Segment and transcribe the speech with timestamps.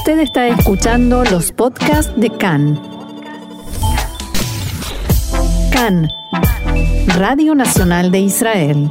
[0.00, 2.80] Usted está escuchando los podcasts de CAN.
[5.70, 6.08] CAN,
[7.18, 8.90] Radio Nacional de Israel.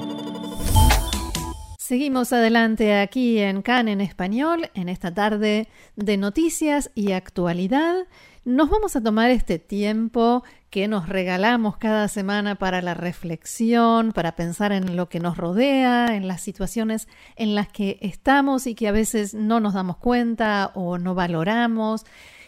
[1.80, 8.06] Seguimos adelante aquí en CAN en español, en esta tarde de noticias y actualidad.
[8.46, 14.36] Nos vamos a tomar este tiempo que nos regalamos cada semana para la reflexión, para
[14.38, 18.88] pensar en lo que nos rodea, en las situaciones en las que estamos y que
[18.88, 22.06] a veces no nos damos cuenta o no valoramos.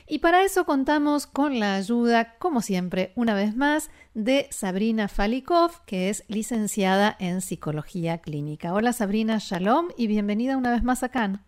[0.08, 5.84] Y para eso contamos con la ayuda, como siempre, una vez más, de Sabrina Falikov,
[5.86, 8.74] que es licenciada en Psicología Clínica.
[8.74, 11.42] Hola Sabrina, shalom y bienvenida una vez más a CAN.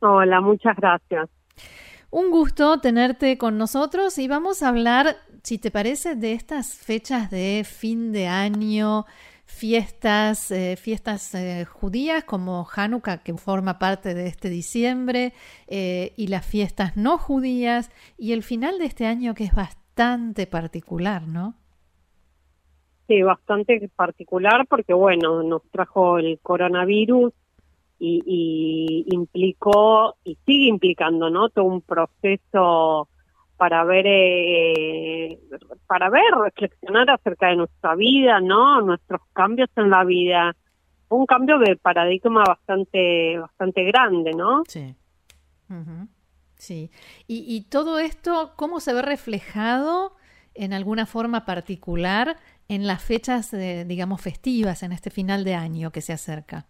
[0.00, 1.28] Hola, muchas gracias.
[2.10, 7.30] Un gusto tenerte con nosotros y vamos a hablar, si te parece, de estas fechas
[7.30, 9.04] de fin de año,
[9.44, 15.34] fiestas, eh, fiestas eh, judías como Hanukkah, que forma parte de este diciembre,
[15.66, 20.46] eh, y las fiestas no judías, y el final de este año que es bastante
[20.46, 21.56] particular, ¿no?
[23.06, 27.34] Sí, bastante particular porque, bueno, nos trajo el coronavirus
[27.98, 33.08] y, implicó y sigue implicando no todo un proceso
[33.56, 35.38] para ver eh,
[35.86, 40.54] para ver reflexionar acerca de nuestra vida no nuestros cambios en la vida.
[41.10, 44.94] Un cambio de paradigma bastante bastante grande no sí.
[46.54, 46.90] Sí.
[47.26, 50.16] Y, y todo esto cómo se ve reflejado
[50.54, 52.36] en alguna forma particular
[52.68, 53.50] en las fechas
[53.86, 56.66] digamos festivas en este final de año que se acerca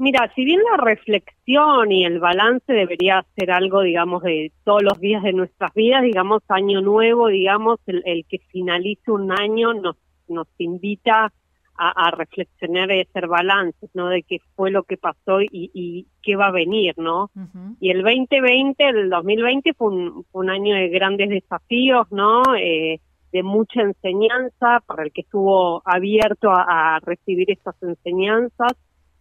[0.00, 4.98] Mira, si bien la reflexión y el balance debería ser algo, digamos, de todos los
[4.98, 10.46] días de nuestras vidas, digamos, año nuevo, digamos, el, que finalice un año nos, nos
[10.56, 11.30] invita
[11.76, 14.08] a, reflexionar y hacer balances, ¿no?
[14.08, 17.30] De qué fue lo que pasó y, qué va a venir, ¿no?
[17.78, 22.42] Y el 2020, el 2020 fue un, un año de grandes desafíos, ¿no?
[22.58, 23.00] Eh,
[23.32, 28.72] de mucha enseñanza, para el que estuvo abierto a recibir estas enseñanzas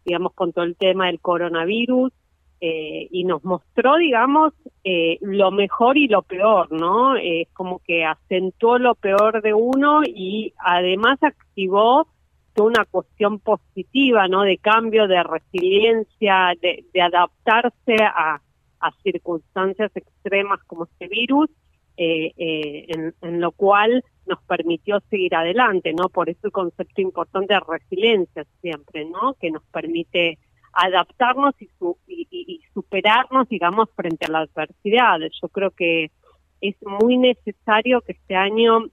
[0.06, 2.12] digamos, con todo el tema del coronavirus,
[2.62, 7.16] eh, y nos mostró, digamos, eh, lo mejor y lo peor, ¿no?
[7.16, 12.08] Es como que acentuó lo peor de uno y además activó
[12.54, 14.42] toda una cuestión positiva, ¿no?
[14.44, 18.42] De cambio, de resiliencia, de, de adaptarse a,
[18.80, 21.50] a circunstancias extremas como este virus,
[21.98, 26.08] eh, eh, en, en, lo cual nos permitió seguir adelante, ¿no?
[26.08, 29.34] Por eso el concepto importante de resiliencia siempre, ¿no?
[29.34, 30.38] Que nos permite
[30.72, 31.68] adaptarnos y,
[32.08, 35.20] y, superarnos, digamos, frente a la adversidad.
[35.42, 36.12] Yo creo que
[36.62, 38.86] es muy necesario que este año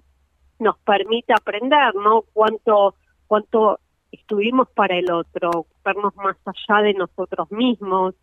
[0.59, 2.23] nos permita aprender, ¿no?
[2.33, 2.95] Cuánto,
[3.27, 3.79] cuánto
[4.11, 8.15] estuvimos para el otro, vernos más allá de nosotros mismos,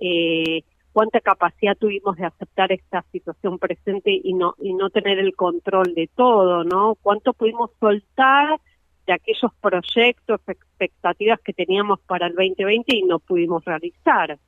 [0.00, 0.64] eh,
[0.94, 5.92] cuánta capacidad tuvimos de aceptar esta situación presente y no y no tener el control
[5.92, 6.94] de todo, ¿no?
[7.02, 8.60] Cuánto pudimos soltar
[9.04, 14.38] de aquellos proyectos, expectativas que teníamos para el 2020 y no pudimos realizar.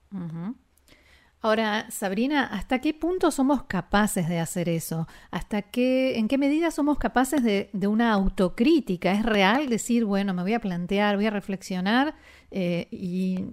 [1.47, 5.07] Ahora, Sabrina, ¿hasta qué punto somos capaces de hacer eso?
[5.31, 9.13] ¿Hasta qué, en qué medida somos capaces de, de una autocrítica?
[9.13, 12.15] ¿Es real decir, bueno, me voy a plantear, voy a reflexionar
[12.51, 13.45] eh, y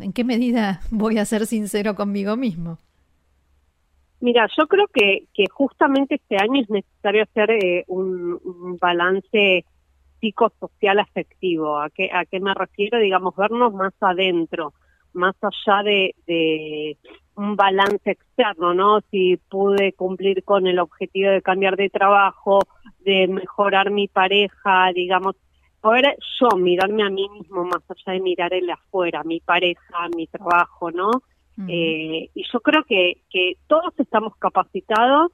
[0.00, 2.78] en qué medida voy a ser sincero conmigo mismo?
[4.18, 9.64] Mira, yo creo que, justamente este año es necesario hacer eh, un, balance
[10.20, 11.78] psicosocial afectivo.
[11.78, 12.98] ¿A qué, ¿A qué me refiero?
[12.98, 14.74] Digamos, vernos más adentro,
[15.12, 16.96] más allá de, de
[17.36, 19.00] un balance externo, ¿no?
[19.10, 22.60] Si pude cumplir con el objetivo de cambiar de trabajo,
[23.00, 25.36] de mejorar mi pareja, digamos,
[25.80, 30.26] poder yo mirarme a mí mismo más allá de mirar el afuera, mi pareja, mi
[30.26, 31.10] trabajo, ¿no?
[31.68, 35.30] eh, y yo creo que, que todos estamos capacitados,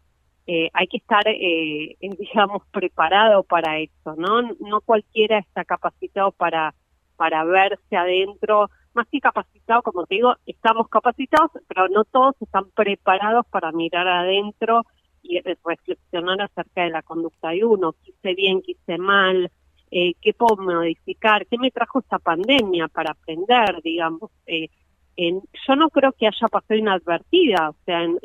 [0.47, 4.43] eh, hay que estar, eh, digamos, preparado para eso, ¿no?
[4.43, 6.75] No cualquiera está capacitado para,
[7.17, 12.65] para verse adentro, más que capacitado, como te digo, estamos capacitados, pero no todos están
[12.75, 14.83] preparados para mirar adentro
[15.23, 19.51] y reflexionar acerca de la conducta de uno, qué hice bien, qué hice mal,
[19.91, 24.31] eh, qué puedo modificar, qué me trajo esta pandemia para aprender, digamos.
[24.47, 24.69] Eh,
[25.17, 28.19] en, yo no creo que haya pasado inadvertida, o sea, en,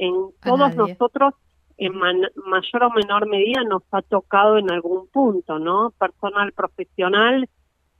[0.44, 1.34] todos nosotros,
[1.78, 5.92] en mayor o menor medida, nos ha tocado en algún punto, ¿no?
[5.92, 7.48] Personal, profesional,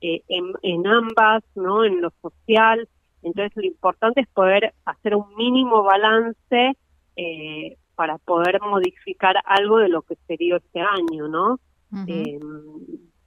[0.02, 1.86] eh, en, en ambas, ¿no?
[1.86, 2.88] En lo social.
[3.24, 6.78] Entonces, lo importante es poder hacer un mínimo balance
[7.16, 11.60] eh, para poder modificar algo de lo que sería este año, ¿no?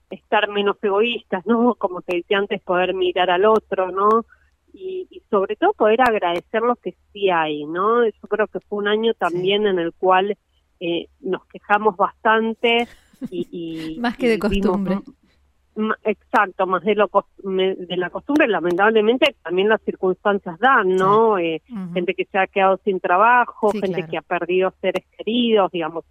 [0.09, 1.75] estar menos egoístas, ¿no?
[1.79, 4.25] Como te decía antes, poder mirar al otro, ¿no?
[4.75, 8.05] y, sobre todo poder agradecer lo que sí hay, ¿no?
[8.05, 10.37] Yo creo que fue un año también en el cual
[10.79, 12.87] eh, nos quejamos bastante
[13.29, 13.97] y...
[13.99, 14.99] Más que de costumbre.
[16.03, 17.09] Exacto, más de, lo,
[17.43, 21.37] de la costumbre, lamentablemente también las circunstancias dan, ¿no?
[21.37, 21.61] Eh,
[21.93, 26.05] gente que se ha quedado sin trabajo, gente que ha perdido seres queridos, digamos,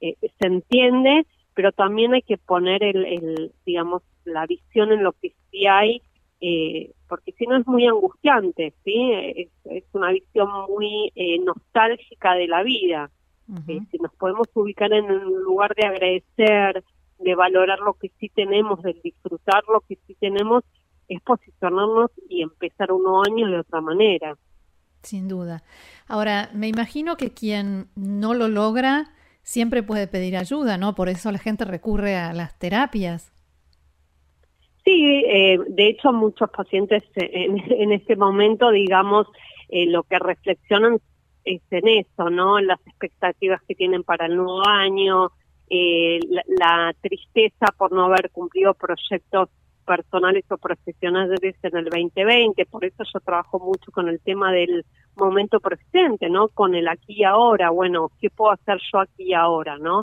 [0.00, 5.32] eh, se entiende, pero también hay que poner el, digamos, la visión en lo que
[5.50, 6.02] sí hay,
[6.40, 9.12] eh, porque si no es muy angustiante, ¿sí?
[9.64, 13.10] Es, una visión muy eh, nostálgica de la vida.
[13.68, 16.84] Eh, si nos podemos ubicar en un lugar de agradecer,
[17.18, 20.64] de valorar lo que sí tenemos, de disfrutar lo que sí tenemos,
[21.08, 24.36] es posicionarnos y empezar un nuevo año de otra manera.
[25.02, 25.62] Sin duda.
[26.08, 30.94] Ahora, me imagino que quien no lo logra siempre puede pedir ayuda, ¿no?
[30.94, 33.32] Por eso la gente recurre a las terapias.
[34.84, 39.26] Sí, eh, de hecho muchos pacientes en, este momento, digamos,
[39.68, 40.98] eh, lo que reflexionan
[41.44, 42.60] es en eso, ¿no?
[42.60, 45.30] Las expectativas que tienen para el nuevo año,
[45.68, 46.20] eh,
[46.58, 49.48] la, tristeza por no haber cumplido proyectos
[49.84, 54.84] personales o profesionales en el 2020, por eso yo trabajo mucho con el tema del
[55.16, 56.48] momento presente, ¿no?
[56.48, 60.00] Con el aquí y ahora, bueno, ¿qué puedo hacer yo aquí y ahora, no?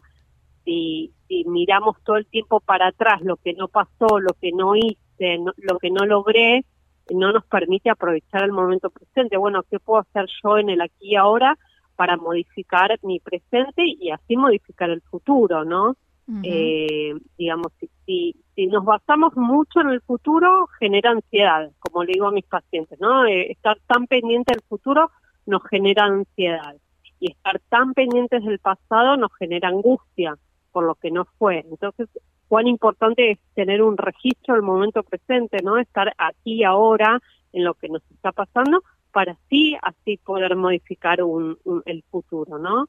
[0.64, 4.76] Si, si miramos todo el tiempo para atrás lo que no pasó, lo que no
[4.76, 6.64] hice, lo que no logré,
[7.12, 9.38] no nos permite aprovechar el momento presente.
[9.38, 11.58] Bueno, ¿qué puedo hacer yo en el aquí y ahora
[11.96, 15.96] para modificar mi presente y así modificar el futuro, ¿no?
[16.44, 17.68] eh, digamos,
[18.06, 22.46] si, si, nos basamos mucho en el futuro, genera ansiedad, como le digo a mis
[22.46, 23.26] pacientes, ¿no?
[23.26, 25.12] Eh, estar tan pendiente del futuro
[25.46, 26.76] nos genera ansiedad
[27.20, 30.36] y estar tan pendientes del pasado nos genera angustia
[30.72, 31.66] por lo que no fue.
[31.70, 32.10] Entonces,
[32.48, 35.78] cuán importante es tener un registro del momento presente, ¿no?
[35.78, 37.20] Estar aquí ahora
[37.52, 38.82] en lo que nos está pasando
[39.14, 42.88] para así, así poder modificar un, el futuro, ¿no?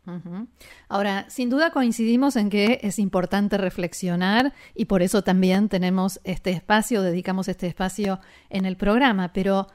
[0.89, 6.51] Ahora, sin duda coincidimos en que es importante reflexionar y por eso también tenemos este
[6.51, 8.19] espacio, dedicamos este espacio
[8.49, 9.69] en el programa, pero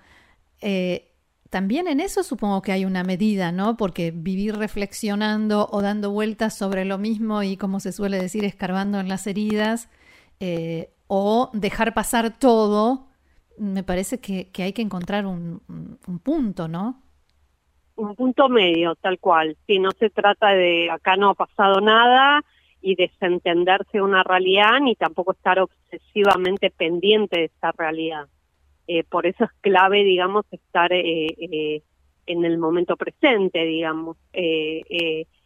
[0.59, 1.13] eh,
[1.49, 3.77] también en eso supongo que hay una medida, ¿no?
[3.77, 8.99] Porque vivir reflexionando o dando vueltas sobre lo mismo y, como se suele decir, escarbando
[8.99, 9.87] en las heridas,
[10.39, 13.08] eh, o dejar pasar todo
[13.59, 17.01] me parece que, que hay que encontrar un, un, punto, ¿no?
[17.95, 19.57] Un punto medio, tal cual.
[19.67, 22.43] Si no se trata de acá no ha pasado nada
[22.81, 28.27] y desentenderse una realidad, ni tampoco estar obsesivamente pendiente de esta realidad.
[28.87, 31.83] Eh, por eso es clave, digamos, estar eh, eh,
[32.25, 34.17] en el momento presente, digamos.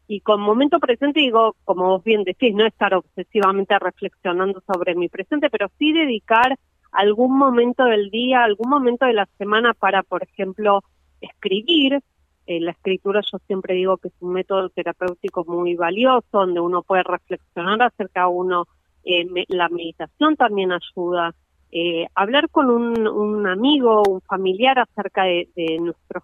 [0.07, 5.09] y con momento presente digo, como vos bien decís, no estar obsesivamente reflexionando sobre mi
[5.09, 6.57] presente, pero sí dedicar
[6.93, 10.81] algún momento del día, algún momento de la semana para, por ejemplo,
[11.21, 11.99] escribir.
[12.45, 16.83] Eh, la escritura yo siempre digo que es un método terapéutico muy valioso, donde uno
[16.83, 18.67] puede reflexionar acerca de uno.
[19.03, 21.33] Eh, la meditación también ayuda.
[21.71, 25.49] Eh, hablar con un, amigo, un familiar acerca de,
[25.81, 26.23] nuestros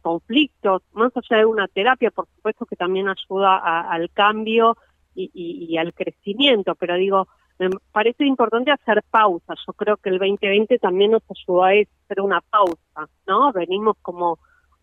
[0.00, 4.78] conflictos, más allá de una terapia, por supuesto que también ayuda al cambio
[5.14, 7.28] y, y, al crecimiento, pero digo,
[7.60, 9.58] me parece importante hacer pausas.
[9.66, 13.52] Yo creo que el 2020 también nos ayudó a hacer una pausa, ¿no?
[13.52, 14.38] Venimos como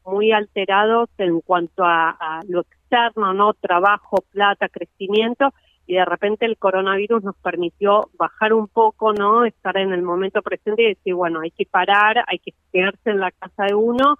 [0.05, 3.53] muy alterados en cuanto a, lo externo, ¿no?
[3.55, 5.53] Trabajo, plata, crecimiento,
[5.87, 9.43] y de repente el coronavirus nos permitió bajar un poco, ¿no?
[9.43, 13.19] Estar en el momento presente y decir, bueno, hay que parar, hay que quedarse en
[13.19, 14.17] la casa de uno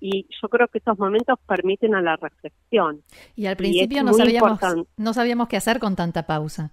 [0.00, 3.02] y yo creo que esos momentos permiten a la reflexión.
[3.36, 4.58] Y al principio no sabíamos,
[4.96, 6.72] no sabíamos qué hacer con tanta pausa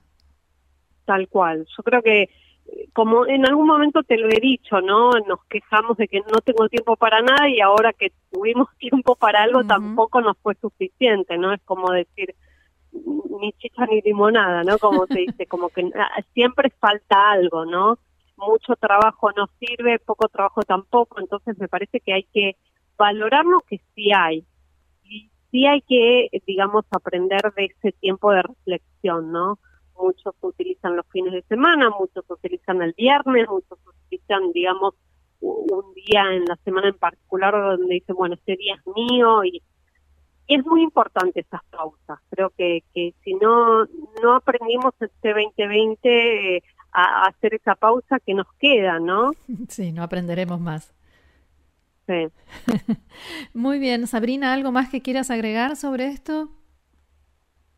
[1.08, 1.66] tal cual.
[1.76, 2.30] Yo creo que,
[2.94, 5.12] como en algún momento te lo he dicho, ¿no?
[5.26, 9.44] Nos quejamos de que no tengo tiempo para nada y ahora que tuvimos tiempo para
[9.44, 11.54] algo tampoco nos fue suficiente, ¿no?
[11.54, 12.36] Es como decir,
[12.92, 14.78] ni chicha ni limonada, ¿no?
[14.78, 17.98] Como se dice, como que ah, siempre falta algo, ¿no?
[18.36, 22.56] Mucho trabajo no sirve, poco trabajo tampoco, entonces me parece que hay que
[22.98, 24.46] valorar lo que sí hay.
[25.04, 29.58] Y sí hay que, digamos, aprender de ese tiempo de reflexión, ¿no?
[30.00, 34.96] Muchos utilizan los fines de semana, muchos utilizan el viernes, muchos utilizan, digamos,
[35.40, 39.62] un día en la semana en particular donde dicen, bueno, este día es mío y,
[40.48, 42.20] es muy importante esas pausas.
[42.30, 43.86] Creo que, que si no,
[44.24, 49.32] no aprendimos este 2020 eh, a, hacer esa pausa que nos queda, ¿no?
[49.68, 50.94] Sí, no aprenderemos más.
[52.08, 52.28] Sí.
[53.54, 56.50] muy bien, Sabrina, ¿algo más que quieras agregar sobre esto?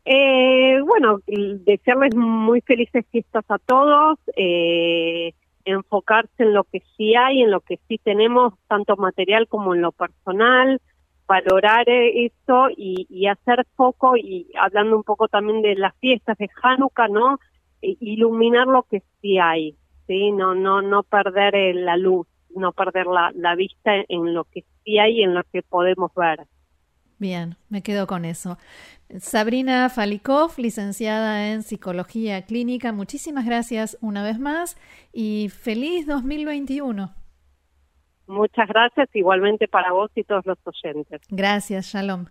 [0.04, 7.42] Eh, bueno, desearles muy felices fiestas a todos, eh, enfocarse en lo que sí hay,
[7.42, 10.80] en lo que sí tenemos, tanto material como en lo personal,
[11.26, 17.08] valorar eso y, hacer foco, y hablando un poco también de las fiestas de Hanukkah,
[17.08, 17.38] ¿no?
[17.82, 19.74] iluminar lo que sí hay,
[20.06, 20.32] ¿sí?
[20.32, 24.98] No, no, no perder la luz, no perder la, la vista en lo que sí
[24.98, 26.40] hay y en lo que podemos ver.
[27.20, 28.56] Bien, me quedo con eso.
[29.18, 34.78] Sabrina Falikov, licenciada en Psicología Clínica, muchísimas gracias una vez más
[35.12, 37.12] y feliz 2021.
[38.26, 41.20] Muchas gracias, igualmente para vos y todos los oyentes.
[41.28, 42.24] Gracias, Shalom.